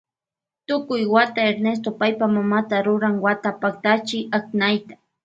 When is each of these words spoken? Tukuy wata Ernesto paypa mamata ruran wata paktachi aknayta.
Tukuy 0.67 1.03
wata 1.13 1.41
Ernesto 1.51 1.89
paypa 1.99 2.25
mamata 2.35 2.75
ruran 2.87 3.15
wata 3.25 3.49
paktachi 3.61 4.17
aknayta. 4.37 4.93